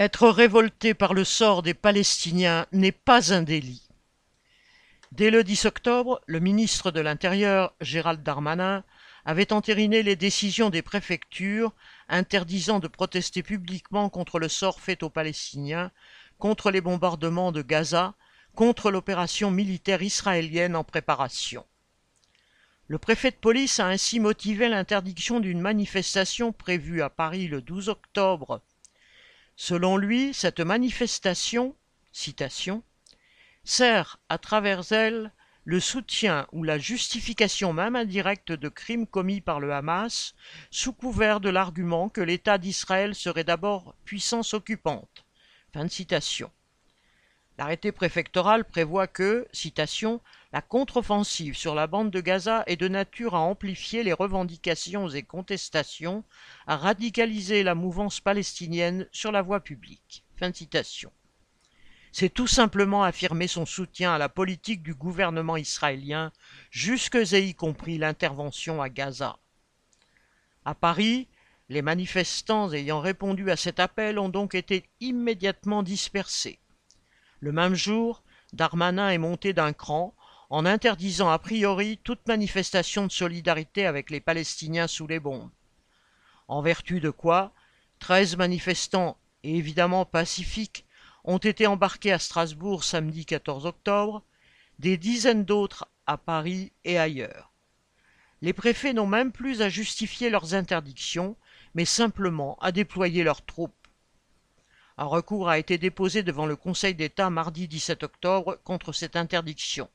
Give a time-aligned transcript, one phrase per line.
[0.00, 3.88] Être révolté par le sort des Palestiniens n'est pas un délit.
[5.10, 8.84] Dès le 10 octobre, le ministre de l'Intérieur, Gérald Darmanin,
[9.24, 11.74] avait entériné les décisions des préfectures
[12.08, 15.90] interdisant de protester publiquement contre le sort fait aux Palestiniens,
[16.38, 18.14] contre les bombardements de Gaza,
[18.54, 21.66] contre l'opération militaire israélienne en préparation.
[22.86, 27.88] Le préfet de police a ainsi motivé l'interdiction d'une manifestation prévue à Paris le 12
[27.88, 28.62] octobre
[29.60, 31.74] Selon lui, cette manifestation
[33.64, 35.32] sert à travers elle
[35.64, 40.36] le soutien ou la justification même indirecte de crimes commis par le Hamas
[40.70, 45.26] sous couvert de l'argument que l'État d'Israël serait d'abord puissance occupante.
[45.72, 46.52] Fin de citation.
[47.58, 50.20] L'arrêté préfectoral prévoit que, citation,
[50.52, 55.24] la contre-offensive sur la bande de Gaza est de nature à amplifier les revendications et
[55.24, 56.22] contestations,
[56.68, 60.24] à radicaliser la mouvance palestinienne sur la voie publique.
[60.36, 61.10] Fin citation.
[62.12, 66.32] C'est tout simplement affirmer son soutien à la politique du gouvernement israélien,
[66.70, 69.36] jusque et y compris l'intervention à Gaza.
[70.64, 71.26] À Paris,
[71.68, 76.60] les manifestants ayant répondu à cet appel ont donc été immédiatement dispersés.
[77.40, 78.22] Le même jour,
[78.52, 80.14] Darmanin est monté d'un cran
[80.50, 85.50] en interdisant a priori toute manifestation de solidarité avec les Palestiniens sous les bombes.
[86.48, 87.52] En vertu de quoi,
[87.98, 90.86] treize manifestants, et évidemment pacifiques,
[91.24, 94.24] ont été embarqués à Strasbourg samedi 14 octobre,
[94.78, 97.52] des dizaines d'autres à Paris et ailleurs.
[98.40, 101.36] Les préfets n'ont même plus à justifier leurs interdictions,
[101.74, 103.77] mais simplement à déployer leurs troupes.
[105.00, 109.88] Un recours a été déposé devant le Conseil d'État mardi 17 octobre contre cette interdiction.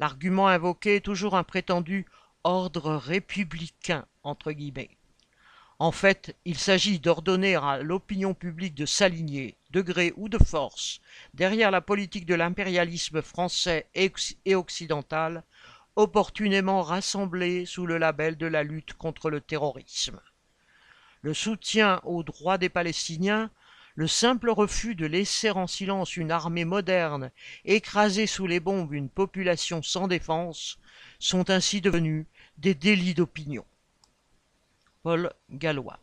[0.00, 2.04] L'argument invoqué est toujours un prétendu
[2.42, 4.90] ordre républicain, entre guillemets.
[5.78, 11.00] En fait, il s'agit d'ordonner à l'opinion publique de s'aligner, de gré ou de force,
[11.34, 15.44] derrière la politique de l'impérialisme français et occidental,
[15.94, 20.20] opportunément rassemblée sous le label de la lutte contre le terrorisme.
[21.22, 23.52] Le soutien aux droits des Palestiniens
[23.98, 27.32] le simple refus de laisser en silence une armée moderne
[27.64, 30.78] écraser sous les bombes une population sans défense
[31.18, 32.24] sont ainsi devenus
[32.58, 33.64] des délits d'opinion.
[35.02, 35.98] Paul Gallois